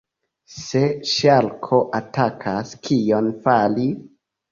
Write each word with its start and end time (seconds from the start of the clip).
Se 0.51 0.79
ŝarko 1.09 1.79
atakas, 1.97 2.71
kion 2.89 3.29
fari? 3.45 3.87